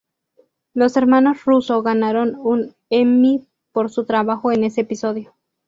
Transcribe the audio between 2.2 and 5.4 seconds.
un Emmy por su trabajo en ese episodio.